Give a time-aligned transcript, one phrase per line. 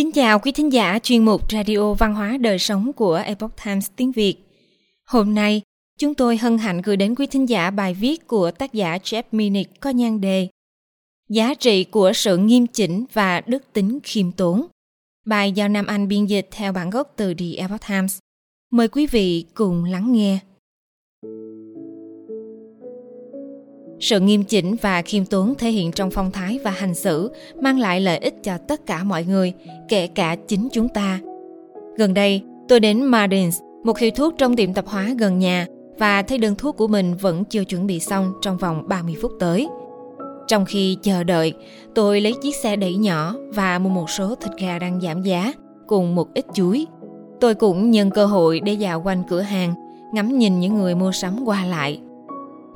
[0.00, 3.90] Kính chào quý thính giả chuyên mục Radio Văn hóa Đời Sống của Epoch Times
[3.96, 4.34] tiếng Việt.
[5.06, 5.62] Hôm nay,
[5.98, 9.22] chúng tôi hân hạnh gửi đến quý thính giả bài viết của tác giả Jeff
[9.32, 10.48] Minnick có nhan đề
[11.28, 14.66] Giá trị của sự nghiêm chỉnh và đức tính khiêm tốn.
[15.26, 18.18] Bài do Nam Anh biên dịch theo bản gốc từ The Epoch Times.
[18.72, 20.38] Mời quý vị cùng lắng nghe
[24.00, 27.30] sự nghiêm chỉnh và khiêm tốn thể hiện trong phong thái và hành xử
[27.60, 29.52] mang lại lợi ích cho tất cả mọi người
[29.88, 31.20] kể cả chính chúng ta
[31.96, 35.66] gần đây tôi đến Mardins một hiệu thuốc trong tiệm tạp hóa gần nhà
[35.98, 39.32] và thấy đơn thuốc của mình vẫn chưa chuẩn bị xong trong vòng 30 phút
[39.40, 39.68] tới.
[40.46, 41.54] Trong khi chờ đợi,
[41.94, 45.52] tôi lấy chiếc xe đẩy nhỏ và mua một số thịt gà đang giảm giá
[45.86, 46.86] cùng một ít chuối.
[47.40, 49.74] Tôi cũng nhân cơ hội để dạo quanh cửa hàng,
[50.12, 52.00] ngắm nhìn những người mua sắm qua lại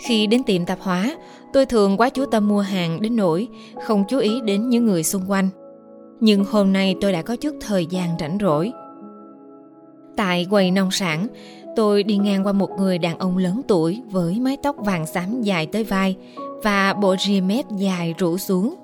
[0.05, 1.17] khi đến tiệm tạp hóa,
[1.53, 3.49] tôi thường quá chú tâm mua hàng đến nỗi
[3.85, 5.49] không chú ý đến những người xung quanh.
[6.21, 8.73] Nhưng hôm nay tôi đã có chút thời gian rảnh rỗi.
[10.17, 11.27] Tại quầy nông sản,
[11.77, 15.43] tôi đi ngang qua một người đàn ông lớn tuổi với mái tóc vàng xám
[15.43, 16.17] dài tới vai
[16.63, 18.75] và bộ ria mép dài rủ xuống.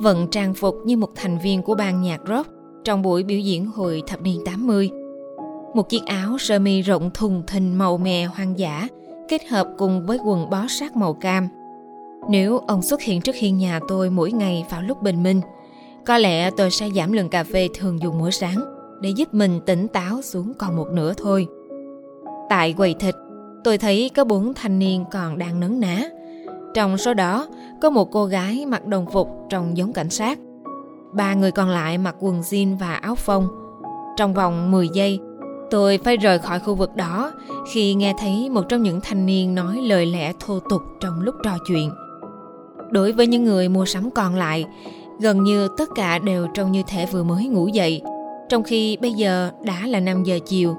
[0.00, 2.50] Vận trang phục như một thành viên của ban nhạc rock
[2.84, 4.90] trong buổi biểu diễn hồi thập niên 80.
[5.74, 8.88] Một chiếc áo sơ mi rộng thùng thình màu mè hoang dã
[9.28, 11.48] kết hợp cùng với quần bó sát màu cam.
[12.28, 15.40] Nếu ông xuất hiện trước hiên nhà tôi mỗi ngày vào lúc bình minh,
[16.06, 18.64] có lẽ tôi sẽ giảm lượng cà phê thường dùng mỗi sáng
[19.00, 21.46] để giúp mình tỉnh táo xuống còn một nửa thôi.
[22.48, 23.14] Tại quầy thịt,
[23.64, 26.02] tôi thấy có bốn thanh niên còn đang nấn ná.
[26.74, 27.48] Trong số đó,
[27.80, 30.38] có một cô gái mặc đồng phục trông giống cảnh sát.
[31.12, 33.48] Ba người còn lại mặc quần jean và áo phông.
[34.16, 35.20] Trong vòng 10 giây,
[35.74, 37.32] Tôi phải rời khỏi khu vực đó
[37.66, 41.34] khi nghe thấy một trong những thanh niên nói lời lẽ thô tục trong lúc
[41.42, 41.90] trò chuyện.
[42.90, 44.64] Đối với những người mua sắm còn lại,
[45.20, 48.02] gần như tất cả đều trông như thể vừa mới ngủ dậy,
[48.48, 50.76] trong khi bây giờ đã là 5 giờ chiều.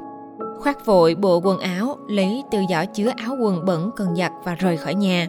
[0.59, 4.55] Khoác vội bộ quần áo, lấy từ giỏ chứa áo quần bẩn cần giặt và
[4.55, 5.27] rời khỏi nhà.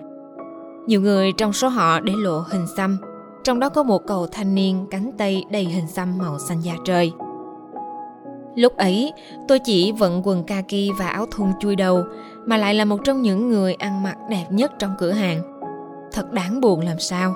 [0.87, 2.99] Nhiều người trong số họ để lộ hình xăm,
[3.44, 6.72] trong đó có một cậu thanh niên cánh tay đầy hình xăm màu xanh da
[6.84, 7.12] trời.
[8.56, 9.12] Lúc ấy,
[9.49, 12.05] tôi chỉ vận quần kaki và áo thun chui đầu,
[12.47, 15.41] mà lại là một trong những người ăn mặc đẹp nhất trong cửa hàng.
[16.12, 17.34] Thật đáng buồn làm sao.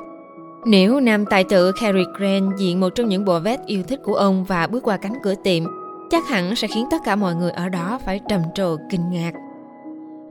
[0.64, 4.14] Nếu nam tài tử Cary Grant diện một trong những bộ vest yêu thích của
[4.14, 5.64] ông và bước qua cánh cửa tiệm,
[6.10, 9.32] chắc hẳn sẽ khiến tất cả mọi người ở đó phải trầm trồ kinh ngạc.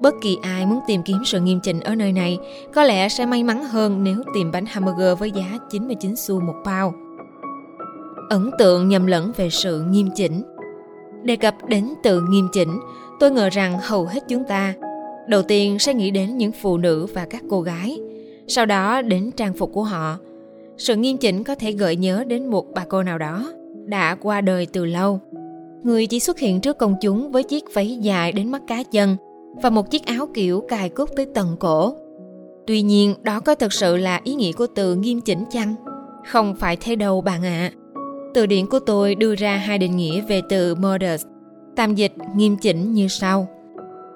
[0.01, 2.37] Bất kỳ ai muốn tìm kiếm sự nghiêm chỉnh ở nơi này
[2.73, 6.55] có lẽ sẽ may mắn hơn nếu tìm bánh hamburger với giá 99 xu một
[6.65, 6.93] bao.
[8.29, 10.43] Ấn tượng nhầm lẫn về sự nghiêm chỉnh
[11.23, 12.79] Đề cập đến từ nghiêm chỉnh,
[13.19, 14.73] tôi ngờ rằng hầu hết chúng ta
[15.27, 17.99] đầu tiên sẽ nghĩ đến những phụ nữ và các cô gái,
[18.47, 20.17] sau đó đến trang phục của họ.
[20.77, 23.53] Sự nghiêm chỉnh có thể gợi nhớ đến một bà cô nào đó
[23.85, 25.19] đã qua đời từ lâu.
[25.83, 29.17] Người chỉ xuất hiện trước công chúng với chiếc váy dài đến mắt cá chân
[29.61, 31.95] và một chiếc áo kiểu cài cúc tới tận cổ.
[32.67, 35.75] Tuy nhiên, đó có thực sự là ý nghĩa của từ nghiêm chỉnh chăng?
[36.27, 37.71] Không phải thế đâu bạn ạ.
[37.73, 37.78] À.
[38.33, 41.25] Từ điển của tôi đưa ra hai định nghĩa về từ modest,
[41.75, 43.47] tạm dịch nghiêm chỉnh như sau.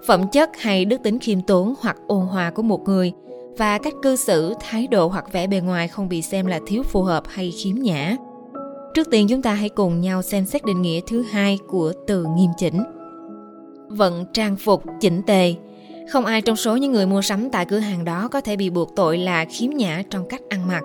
[0.07, 3.11] Phẩm chất hay đức tính khiêm tốn hoặc ôn hòa của một người
[3.57, 6.83] và cách cư xử, thái độ hoặc vẻ bề ngoài không bị xem là thiếu
[6.83, 8.15] phù hợp hay khiếm nhã.
[8.93, 12.25] Trước tiên chúng ta hãy cùng nhau xem xét định nghĩa thứ hai của từ
[12.35, 12.83] nghiêm chỉnh.
[13.87, 15.53] Vận trang phục chỉnh tề.
[16.11, 18.69] Không ai trong số những người mua sắm tại cửa hàng đó có thể bị
[18.69, 20.83] buộc tội là khiếm nhã trong cách ăn mặc.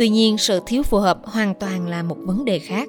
[0.00, 2.88] Tuy nhiên, sự thiếu phù hợp hoàn toàn là một vấn đề khác.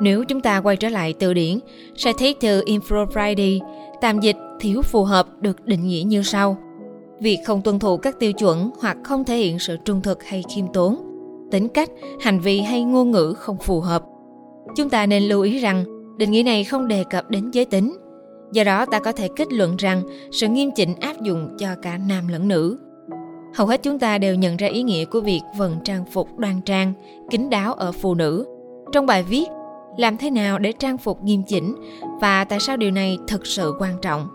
[0.00, 1.58] Nếu chúng ta quay trở lại từ điển,
[1.96, 3.60] sẽ thấy từ impropriety,
[4.00, 6.56] tạm dịch thiếu phù hợp được định nghĩa như sau.
[7.20, 10.44] Việc không tuân thủ các tiêu chuẩn hoặc không thể hiện sự trung thực hay
[10.54, 10.96] khiêm tốn,
[11.50, 11.90] tính cách,
[12.20, 14.02] hành vi hay ngôn ngữ không phù hợp.
[14.76, 15.84] Chúng ta nên lưu ý rằng
[16.16, 17.96] định nghĩa này không đề cập đến giới tính.
[18.52, 20.02] Do đó ta có thể kết luận rằng
[20.32, 22.78] sự nghiêm chỉnh áp dụng cho cả nam lẫn nữ.
[23.54, 26.60] Hầu hết chúng ta đều nhận ra ý nghĩa của việc vần trang phục đoan
[26.60, 26.92] trang,
[27.30, 28.46] kín đáo ở phụ nữ.
[28.92, 29.48] Trong bài viết,
[29.96, 31.74] làm thế nào để trang phục nghiêm chỉnh
[32.20, 34.28] và tại sao điều này thực sự quan trọng.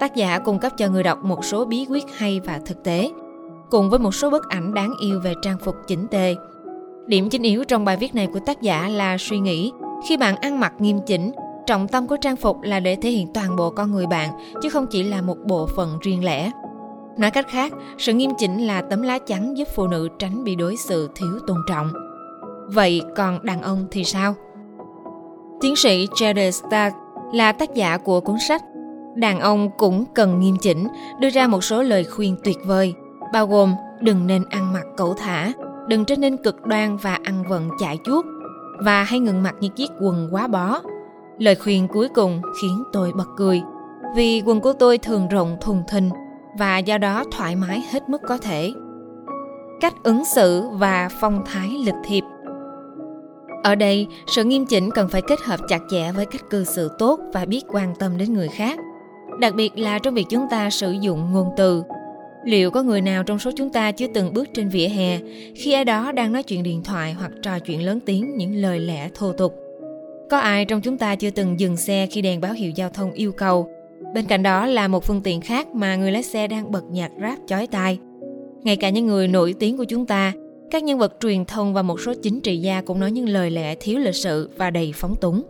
[0.00, 3.10] Tác giả cung cấp cho người đọc một số bí quyết hay và thực tế,
[3.70, 6.34] cùng với một số bức ảnh đáng yêu về trang phục chỉnh tề.
[7.06, 9.72] Điểm chính yếu trong bài viết này của tác giả là suy nghĩ
[10.08, 11.32] khi bạn ăn mặc nghiêm chỉnh,
[11.66, 14.30] trọng tâm của trang phục là để thể hiện toàn bộ con người bạn
[14.62, 16.50] chứ không chỉ là một bộ phận riêng lẻ.
[17.18, 20.54] Nói cách khác, sự nghiêm chỉnh là tấm lá chắn giúp phụ nữ tránh bị
[20.54, 21.92] đối xử thiếu tôn trọng.
[22.66, 24.34] Vậy còn đàn ông thì sao?
[25.60, 26.94] Tiến sĩ Jared Stark
[27.32, 28.62] là tác giả của cuốn sách
[29.14, 30.88] Đàn ông cũng cần nghiêm chỉnh,
[31.20, 32.94] đưa ra một số lời khuyên tuyệt vời,
[33.32, 35.52] bao gồm đừng nên ăn mặc cẩu thả,
[35.88, 38.24] đừng trở nên cực đoan và ăn vận chạy chuốt,
[38.78, 40.80] và hay ngừng mặc những chiếc quần quá bó.
[41.38, 43.62] Lời khuyên cuối cùng khiến tôi bật cười
[44.16, 46.10] vì quần của tôi thường rộng thùng thình
[46.58, 48.72] và do đó thoải mái hết mức có thể.
[49.80, 52.22] Cách ứng xử và phong thái lịch thiệp
[53.62, 56.90] ở đây, sự nghiêm chỉnh cần phải kết hợp chặt chẽ với cách cư xử
[56.98, 58.78] tốt và biết quan tâm đến người khác.
[59.40, 61.82] Đặc biệt là trong việc chúng ta sử dụng ngôn từ.
[62.44, 65.18] Liệu có người nào trong số chúng ta chưa từng bước trên vỉa hè
[65.56, 68.80] khi ai đó đang nói chuyện điện thoại hoặc trò chuyện lớn tiếng những lời
[68.80, 69.54] lẽ thô tục?
[70.30, 73.12] Có ai trong chúng ta chưa từng dừng xe khi đèn báo hiệu giao thông
[73.12, 73.68] yêu cầu?
[74.14, 77.10] Bên cạnh đó là một phương tiện khác mà người lái xe đang bật nhạc
[77.20, 77.98] rap chói tai.
[78.62, 80.32] Ngay cả những người nổi tiếng của chúng ta
[80.70, 83.50] các nhân vật truyền thông và một số chính trị gia cũng nói những lời
[83.50, 85.42] lẽ thiếu lịch sự và đầy phóng túng.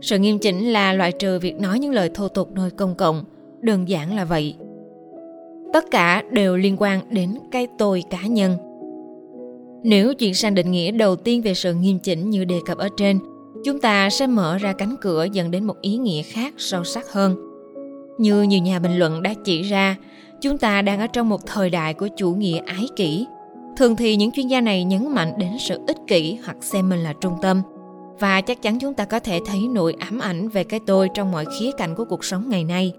[0.00, 3.24] Sự nghiêm chỉnh là loại trừ việc nói những lời thô tục nơi công cộng,
[3.60, 4.54] đơn giản là vậy.
[5.72, 8.56] Tất cả đều liên quan đến cái tôi cá nhân.
[9.84, 12.88] Nếu chuyển sang định nghĩa đầu tiên về sự nghiêm chỉnh như đề cập ở
[12.96, 13.18] trên,
[13.64, 17.12] chúng ta sẽ mở ra cánh cửa dẫn đến một ý nghĩa khác sâu sắc
[17.12, 17.53] hơn.
[18.18, 19.96] Như nhiều nhà bình luận đã chỉ ra,
[20.40, 23.26] chúng ta đang ở trong một thời đại của chủ nghĩa ái kỷ,
[23.76, 27.00] Thường thì những chuyên gia này nhấn mạnh đến sự ích kỷ hoặc xem mình
[27.00, 27.62] là trung tâm.
[28.18, 31.32] Và chắc chắn chúng ta có thể thấy nỗi ám ảnh về cái tôi trong
[31.32, 32.92] mọi khía cạnh của cuộc sống ngày nay.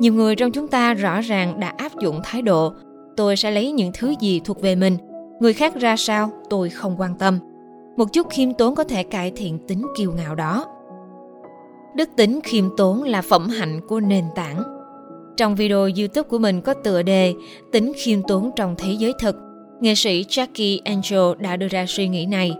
[0.00, 2.72] Nhiều người trong chúng ta rõ ràng đã áp dụng thái độ
[3.16, 4.96] tôi sẽ lấy những thứ gì thuộc về mình,
[5.40, 7.38] người khác ra sao tôi không quan tâm.
[7.96, 10.66] Một chút khiêm tốn có thể cải thiện tính kiêu ngạo đó.
[11.96, 14.62] Đức tính khiêm tốn là phẩm hạnh của nền tảng.
[15.36, 17.34] Trong video YouTube của mình có tựa đề
[17.72, 19.36] Tính khiêm tốn trong thế giới thực–
[19.82, 22.56] nghệ sĩ Jackie Angel đã đưa ra suy nghĩ này.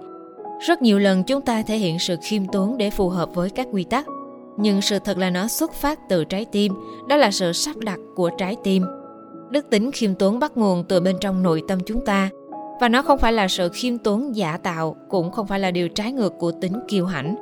[0.67, 3.67] Rất nhiều lần chúng ta thể hiện sự khiêm tốn để phù hợp với các
[3.73, 4.06] quy tắc,
[4.56, 6.73] nhưng sự thật là nó xuất phát từ trái tim,
[7.08, 8.84] đó là sự sắp đặt của trái tim.
[9.50, 12.31] Đức tính khiêm tốn bắt nguồn từ bên trong nội tâm chúng ta,
[12.81, 15.88] và nó không phải là sự khiêm tốn giả tạo, cũng không phải là điều
[15.88, 17.37] trái ngược của tính kiêu hãnh.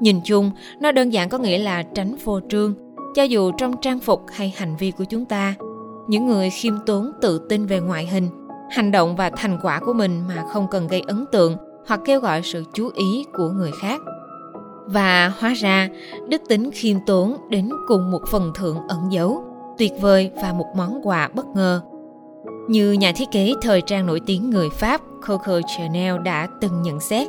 [0.00, 0.50] Nhìn chung,
[0.80, 2.74] nó đơn giản có nghĩa là tránh phô trương,
[3.14, 5.54] cho dù trong trang phục hay hành vi của chúng ta.
[6.08, 8.28] Những người khiêm tốn tự tin về ngoại hình
[8.70, 11.56] hành động và thành quả của mình mà không cần gây ấn tượng
[11.86, 14.00] hoặc kêu gọi sự chú ý của người khác
[14.86, 15.88] và hóa ra
[16.28, 19.44] đức tính khiêm tốn đến cùng một phần thưởng ẩn giấu
[19.78, 21.80] tuyệt vời và một món quà bất ngờ
[22.68, 27.00] như nhà thiết kế thời trang nổi tiếng người pháp coco chanel đã từng nhận
[27.00, 27.28] xét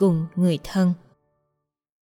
[0.00, 0.92] cùng người thân.